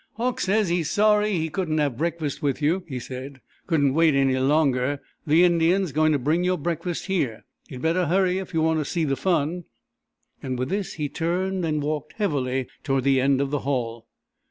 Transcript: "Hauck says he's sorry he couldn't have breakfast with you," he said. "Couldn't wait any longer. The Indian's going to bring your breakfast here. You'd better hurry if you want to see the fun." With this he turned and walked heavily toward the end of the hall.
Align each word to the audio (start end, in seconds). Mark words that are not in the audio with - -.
"Hauck 0.13 0.39
says 0.39 0.69
he's 0.69 0.89
sorry 0.89 1.33
he 1.37 1.49
couldn't 1.49 1.77
have 1.77 1.95
breakfast 1.99 2.41
with 2.41 2.59
you," 2.59 2.83
he 2.87 2.97
said. 2.99 3.39
"Couldn't 3.67 3.93
wait 3.93 4.15
any 4.15 4.35
longer. 4.39 4.99
The 5.27 5.43
Indian's 5.43 5.91
going 5.91 6.11
to 6.11 6.17
bring 6.17 6.43
your 6.43 6.57
breakfast 6.57 7.05
here. 7.05 7.45
You'd 7.69 7.83
better 7.83 8.07
hurry 8.07 8.39
if 8.39 8.51
you 8.51 8.63
want 8.63 8.79
to 8.79 8.83
see 8.85 9.03
the 9.03 9.15
fun." 9.15 9.65
With 10.41 10.69
this 10.69 10.93
he 10.93 11.07
turned 11.07 11.63
and 11.65 11.83
walked 11.83 12.13
heavily 12.13 12.67
toward 12.83 13.03
the 13.03 13.21
end 13.21 13.41
of 13.41 13.51
the 13.51 13.59
hall. 13.59 14.07